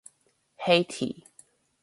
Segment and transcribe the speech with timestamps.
[0.57, 1.25] 黑體